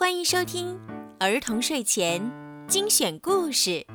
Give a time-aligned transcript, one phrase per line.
[0.00, 0.80] 欢迎收听
[1.18, 2.32] 儿童睡前
[2.66, 3.86] 精选故事，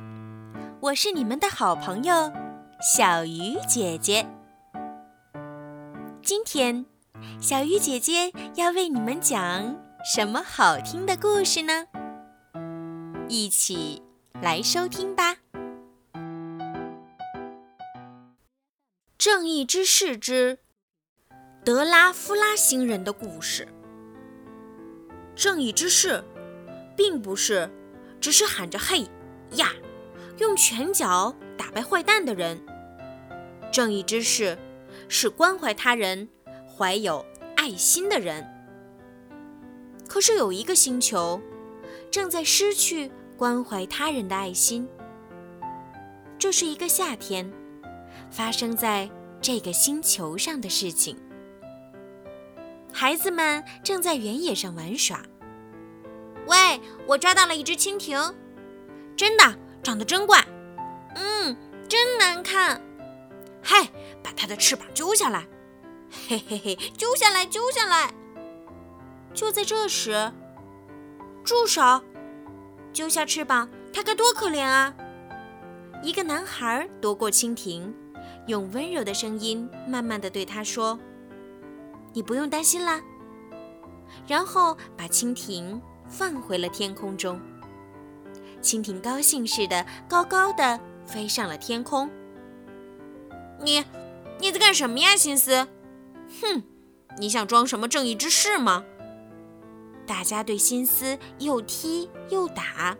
[0.78, 2.32] 我是你们的好朋友
[2.80, 4.24] 小鱼姐姐。
[6.22, 6.86] 今天，
[7.40, 11.88] 小鱼姐姐要为你们讲什么好听的故事呢？
[13.28, 14.00] 一起
[14.40, 15.38] 来收听吧。
[19.18, 20.60] 正义之士之
[21.64, 23.66] 德拉夫拉星人的故事。
[25.36, 26.24] 正义之士，
[26.96, 27.70] 并不是
[28.20, 29.06] 只是喊着“嘿
[29.52, 29.70] 呀”，
[30.40, 32.58] 用拳脚打败坏蛋的人。
[33.70, 34.56] 正义之士
[35.08, 36.26] 是关怀他人、
[36.66, 37.24] 怀有
[37.54, 38.44] 爱心的人。
[40.08, 41.38] 可是有一个星球
[42.10, 44.88] 正在失去关怀他人的爱心。
[46.38, 47.52] 这是一个夏天
[48.30, 49.10] 发生在
[49.42, 51.14] 这个星球上的事情。
[52.92, 55.22] 孩子们正在原野上玩耍。
[56.46, 58.34] 喂，我抓到了一只蜻蜓，
[59.16, 60.44] 真的，长得真怪，
[61.14, 61.56] 嗯，
[61.88, 62.80] 真难看。
[63.62, 63.88] 嗨，
[64.22, 65.46] 把它的翅膀揪下来，
[66.28, 68.14] 嘿嘿嘿，揪下来，揪下来。
[69.34, 70.32] 就在这时，
[71.44, 72.02] 住手！
[72.92, 74.94] 揪下翅膀，它该多可怜啊！
[76.02, 77.94] 一个男孩夺过蜻蜓，
[78.46, 80.98] 用温柔的声音慢慢的对他说。
[82.14, 83.02] 你不用担心啦。
[84.26, 87.40] 然后把蜻蜓放回了天空中。
[88.62, 92.10] 蜻蜓高兴似的高高的飞上了天空。
[93.60, 93.84] 你，
[94.40, 95.68] 你在干什么呀，心思？
[96.42, 96.62] 哼，
[97.18, 98.84] 你想装什么正义之士吗？
[100.06, 102.96] 大家对心思又踢又打，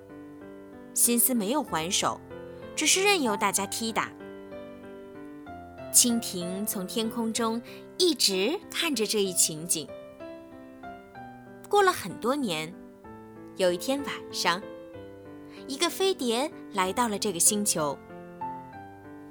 [0.95, 2.21] 心思没有还手，
[2.75, 4.11] 只是任由大家踢打。
[5.93, 7.63] 蜻蜓从天空中
[7.97, 9.89] 一直看着这一情景。
[11.69, 12.73] 过了很多年，
[13.57, 14.63] 有一天晚上，
[15.67, 17.99] 一个飞碟来到了这个星球。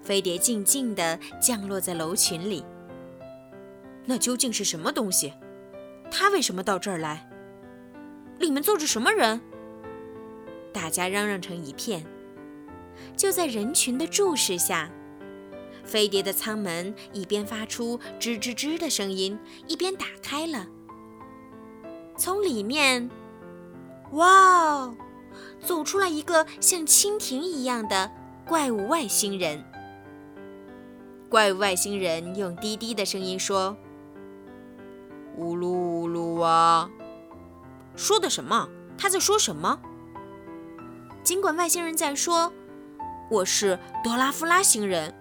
[0.01, 2.65] 飞碟静静地降落在楼群里。
[4.03, 5.31] 那究竟是什么东西？
[6.09, 7.29] 它为什么到这儿来？
[8.39, 9.39] 里面坐着什么人？
[10.73, 12.03] 大家嚷嚷成一片。
[13.15, 14.89] 就在人群的注视下。
[15.83, 19.37] 飞碟的舱门一边发出吱吱吱的声音，
[19.67, 20.65] 一边打开了。
[22.17, 23.07] 从里面，
[24.15, 24.95] 哇哦，
[25.61, 28.09] 走出来一个像蜻蜓一样的
[28.47, 29.63] 怪物外星人。
[31.29, 33.75] 怪物外星人用低低的声音说
[35.35, 36.89] ：“呜噜呜噜哇！”
[37.95, 38.69] 说的什么？
[38.97, 39.79] 他在说什么？
[41.21, 42.53] 尽管外星人在说
[43.29, 45.13] ：“我是德拉夫拉星人。”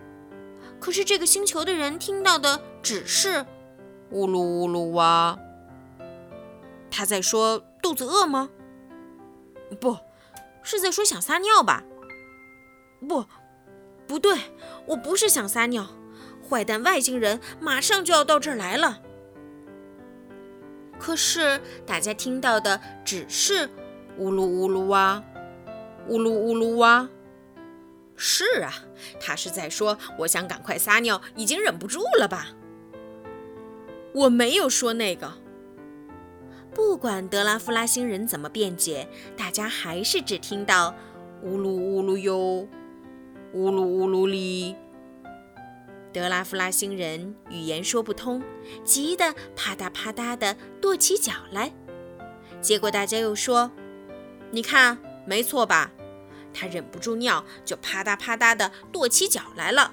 [0.78, 3.44] 可是这个星球的人听到的只是
[4.10, 5.36] “呜噜呜噜哇”。
[6.92, 8.50] 他在说肚子饿吗？
[9.74, 9.98] 不
[10.62, 11.82] 是在说想撒尿吧？
[13.06, 13.26] 不，
[14.06, 14.38] 不对，
[14.86, 15.86] 我不是想撒尿。
[16.48, 19.00] 坏蛋外星人马上就要到这儿来了。
[20.98, 23.68] 可是大家听到的只是
[24.16, 25.22] “呜噜呜噜哇，
[26.08, 27.08] 呜噜呜噜哇”。
[28.16, 28.72] 是啊，
[29.20, 32.48] 他是在说我想赶快撒尿，已经忍不住了吧？
[34.14, 35.32] 我没有说那个。
[36.74, 40.92] 不管德拉夫拉星人怎么辩解，大家还是只听到
[41.42, 42.66] 呜噜呜噜哟，
[43.52, 44.74] 呜噜呜噜哩。
[46.12, 48.42] 德拉夫拉星人语言说不通，
[48.84, 51.72] 急得啪嗒啪嗒地跺起脚来。
[52.60, 53.70] 结果大家又说
[54.50, 55.92] ：“你看，没错吧？”
[56.52, 59.92] 他忍不住尿，就啪嗒啪嗒地跺起脚来了。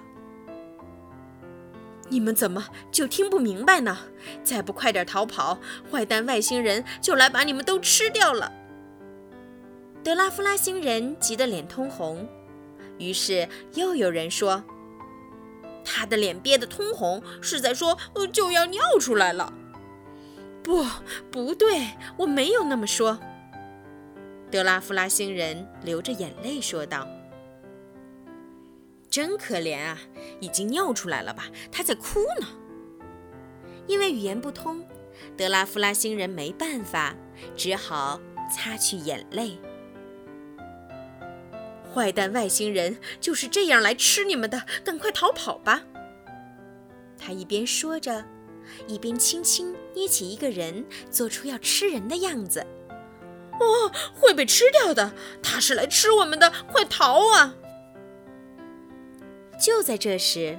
[2.12, 3.98] 你们怎么就听不明白呢？
[4.44, 5.58] 再不快点逃跑，
[5.90, 8.52] 坏蛋外星人就来把你们都吃掉了。
[10.04, 12.28] 德拉夫拉星人急得脸通红，
[12.98, 14.62] 于是又有人说
[15.86, 17.98] ：“他的脸憋得通红，是在说
[18.34, 19.54] 就要尿出来了。”
[20.62, 20.86] 不，
[21.32, 23.18] 不对，我没有那么说。
[24.52, 27.08] 德拉夫拉星人流着眼泪说道
[29.12, 30.00] ：“真可怜啊，
[30.40, 31.50] 已经尿出来了吧？
[31.72, 32.48] 他在哭呢。”
[33.88, 34.88] 因为语言不通，
[35.36, 37.16] 德拉夫拉星人没办法，
[37.58, 39.60] 只好擦去眼泪。
[41.94, 45.84] 坏蛋外星人就是这样来吃你们的，赶快逃跑吧！
[47.18, 48.24] 他一边说着，
[48.88, 52.66] 一边轻轻捏起一个人，做出要吃人的样子。
[53.60, 55.14] 哦，会被吃掉的！
[55.44, 57.56] 他是来吃我们的，快逃啊！
[59.62, 60.58] 就在这时，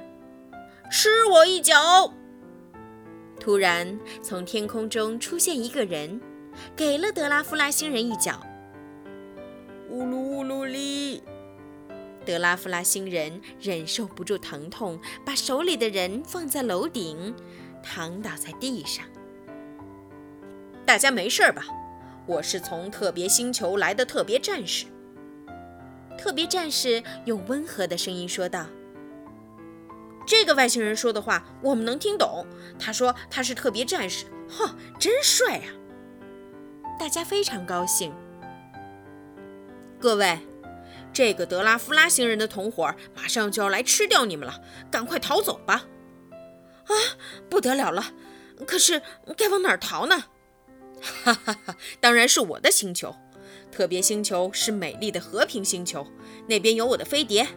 [0.89, 2.13] 吃我一脚！
[3.37, 6.21] 突然，从天空中出现一个人，
[6.73, 8.41] 给了德拉夫拉星人一脚。
[9.89, 11.21] 乌噜乌噜哩！
[12.25, 17.35] 德拉夫拉星人忍受不住疼痛，把手里的人放在楼顶，
[17.83, 19.05] 躺倒在地上。
[20.85, 21.65] 大家没事吧？
[22.25, 24.85] 我是从特别星球来的特别战士。
[26.17, 28.65] 特别战士用温和的声音说道
[30.25, 32.45] ：“这个外星人说的话我们能听懂。
[32.79, 35.67] 他说他是特别战士，哼，真帅啊！”
[36.99, 38.13] 大家非常高兴。
[39.99, 40.39] 各位。
[41.11, 45.85] 这个德拉夫拉星人的同伙马上就要来吃掉你们了，赶快逃走吧！
[46.85, 46.93] 啊，
[47.47, 48.13] 不得了了！
[48.65, 48.99] 可是
[49.37, 50.23] 该往哪儿逃呢？
[50.99, 53.15] 哈哈哈，当然是我的星球，
[53.71, 56.07] 特别星球是美丽的和平星球，
[56.47, 57.47] 那边有我的飞碟，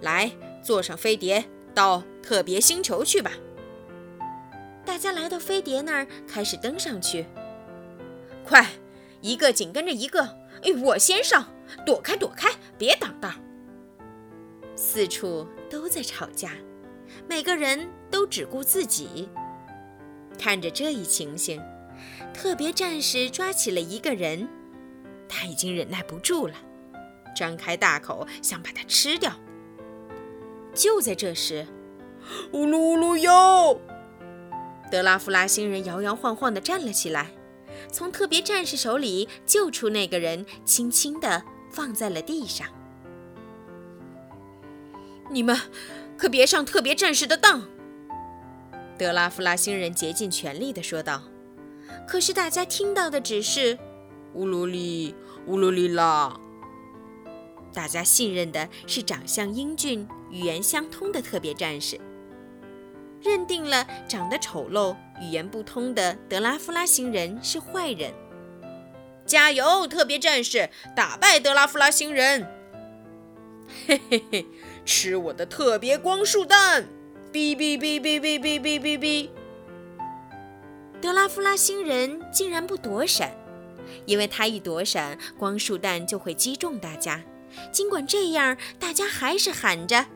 [0.00, 1.44] 来，坐上飞碟
[1.74, 3.32] 到特别星球去吧！
[4.84, 7.26] 大家来到飞碟那儿，开始登上去。
[8.44, 8.66] 快，
[9.20, 10.22] 一个紧跟着一个，
[10.62, 11.48] 哎，我先上。
[11.84, 13.32] 躲开，躲开，别挡道！
[14.76, 16.52] 四处都在吵架，
[17.26, 19.28] 每个人都只顾自己。
[20.38, 21.60] 看着这一情形，
[22.34, 24.46] 特别战士抓起了一个人，
[25.26, 26.54] 他已经忍耐不住了，
[27.34, 29.32] 张开大口想把他吃掉。
[30.74, 31.66] 就在这时，
[32.52, 33.80] 呜噜呜噜哟！
[34.90, 37.30] 德拉夫拉星人摇摇晃晃地站了起来，
[37.90, 41.44] 从特别战士手里救出那个人，轻轻地。
[41.74, 42.68] 放在了地上。
[45.28, 45.58] 你们
[46.16, 47.62] 可别上特别战士的当！
[48.96, 51.24] 德拉夫拉星人竭尽全力地说道。
[52.06, 53.76] 可是大家听到的只是
[54.34, 55.16] “乌鲁里
[55.46, 56.38] 乌鲁里啦”。
[57.74, 62.00] 大家信任的是长相英俊、语言相通的特别战士，
[63.20, 68.14] 认定了长得丑陋、语言不通的德拉夫拉星人是坏人。
[69.26, 70.68] 加油，特别战士！
[70.94, 72.46] 打败德拉夫拉星人！
[73.86, 74.46] 嘿嘿嘿，
[74.84, 76.84] 吃我的特别光束弹！
[77.32, 79.30] 哔哔哔哔哔哔哔哔哔！
[81.00, 83.34] 德拉夫拉星人竟然不躲闪，
[84.04, 87.22] 因为他一躲闪，光束弹就会击中大家。
[87.72, 90.06] 尽管这样，大家还是喊着：“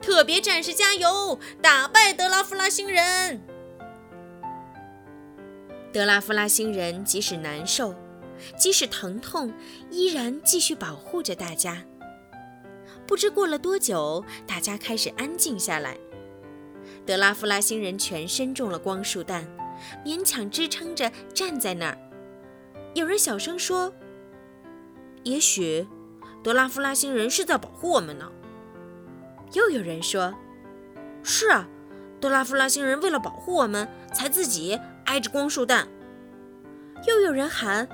[0.00, 3.42] 特别战士加油，打败德拉夫拉星人！”
[5.92, 7.94] 德拉夫拉星人即使难受。
[8.58, 9.54] 即使疼痛，
[9.88, 11.84] 依然继续保护着大家。
[13.06, 15.96] 不知过了多久，大家开始安静下来。
[17.06, 19.46] 德拉夫拉星人全身中了光束弹，
[20.04, 21.96] 勉强支撑着站在那儿。
[22.94, 23.94] 有人小声说
[25.22, 25.86] ：“也许
[26.42, 28.30] 德拉夫拉星人是在保护我们呢。”
[29.52, 30.34] 又有人说
[31.22, 31.68] ：“是啊，
[32.20, 35.88] 德拉夫拉星人为了保护我们，才自己挨着光束弹。”
[37.06, 37.88] 又有人喊。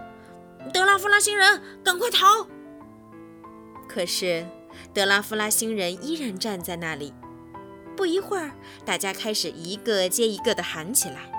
[0.72, 2.46] 德拉夫拉星人，赶快逃！
[3.88, 4.46] 可是，
[4.92, 7.14] 德拉夫拉星人依然站在那里。
[7.96, 8.52] 不一会儿，
[8.84, 11.32] 大家开始一个接一个地喊起来：“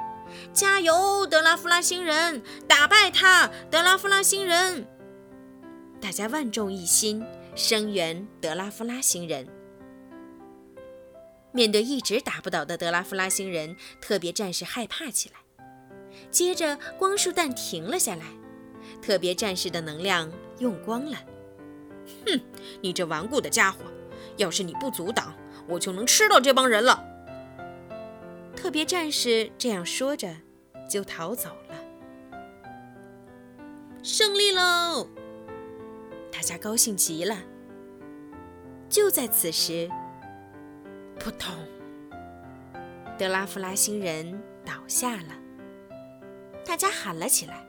[0.52, 2.42] 加油，德拉夫拉星人！
[2.68, 4.88] 打败他，德拉夫拉星人！”
[6.02, 7.24] 大家万众一心，
[7.56, 9.48] 声援德拉夫拉星人。
[11.52, 15.36] 面对一直打不倒的德拉夫拉星人，特别战士害怕起来。
[16.32, 18.26] 接着，光束弹停了下来。
[19.02, 21.18] 特别战士的能量用光了。
[22.26, 22.40] 哼，
[22.82, 23.80] 你这顽固的家伙！
[24.38, 25.36] 要是你不阻挡，
[25.68, 27.04] 我就能吃到这帮人了。
[28.56, 30.34] 特别战士这样说着，
[30.90, 31.76] 就逃走了。
[34.02, 35.08] 胜利喽！
[36.40, 37.36] 大家高兴极了。
[38.88, 39.90] 就在此时，
[41.20, 41.54] 扑通！
[43.18, 45.38] 德拉夫拉星人倒下了。
[46.66, 47.62] 大家喊了起来。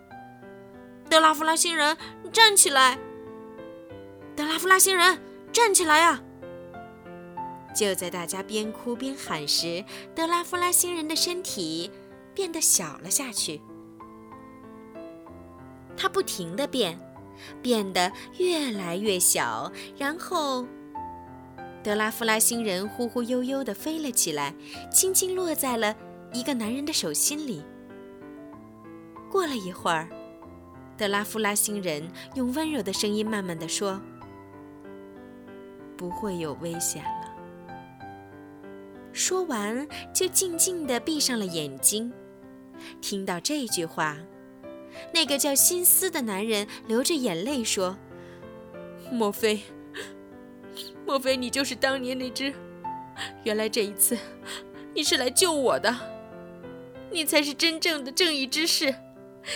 [1.08, 1.96] 德拉夫拉星人，
[2.32, 2.96] 站起来！
[4.36, 5.20] 德拉夫拉星人，
[5.52, 6.22] 站起来呀！
[7.74, 9.84] 就在大家边哭边喊时，
[10.14, 11.90] 德拉夫拉星人的身体
[12.32, 13.60] 变得小了下去。
[15.96, 16.96] 他不停地变，
[17.62, 20.66] 变得越来越小，然后，
[21.82, 24.54] 德拉夫拉星人忽忽悠悠地飞了起来，
[24.92, 25.96] 轻轻落在了
[26.32, 27.62] 一个男人的手心里。
[29.30, 30.08] 过了一会儿。
[30.96, 33.98] 德拉夫拉星人用温柔的声音慢慢地说
[35.96, 37.34] ：“不会有危险了。”
[39.10, 42.12] 说完，就静静地闭上了眼睛。
[43.00, 44.18] 听到这句话，
[45.12, 47.96] 那个叫辛斯的男人流着眼泪说
[49.10, 49.60] ：“莫非，
[51.06, 52.52] 莫非你就是当年那只？
[53.44, 54.16] 原来这一次，
[54.94, 55.94] 你是来救我的，
[57.10, 58.94] 你才是真正的正义之士。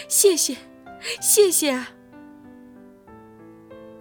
[0.08, 0.56] 谢谢。”
[1.20, 1.90] 谢谢啊。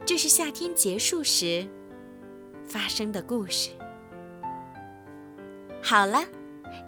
[0.06, 1.68] 这是夏天结束时
[2.66, 3.72] 发生的故事。
[5.82, 6.24] 好了，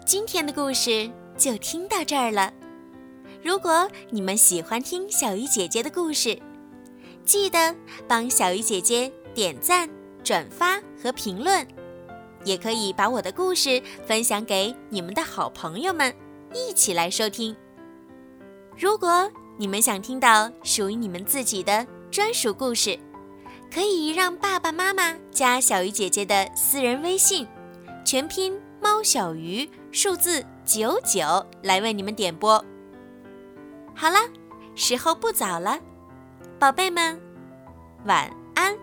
[0.06, 2.50] 今天的故事就听到这儿了。
[3.42, 6.38] 如果你们喜欢听小鱼姐姐的故事，
[7.24, 7.74] 记得
[8.08, 9.88] 帮小鱼姐姐点赞、
[10.24, 11.66] 转发和评论，
[12.44, 16.14] 也可以把我的故事分享给你们的好朋友们，
[16.52, 17.54] 一起来收听。
[18.76, 22.98] 如果你们想听到属于你们自己的专属故事，
[23.72, 27.46] 可以让爸爸妈妈加小鱼姐姐的私人微信，
[28.04, 32.64] 全拼猫小鱼，数字九九，来为你们点播。
[33.98, 34.18] 好了，
[34.74, 35.78] 时候不早了，
[36.58, 37.18] 宝贝们，
[38.04, 38.76] 晚安。